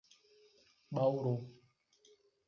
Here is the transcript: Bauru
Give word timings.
Bauru 0.95 1.35